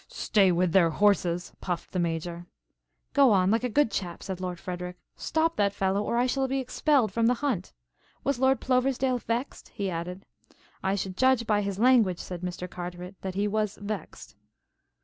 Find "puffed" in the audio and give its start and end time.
1.61-1.91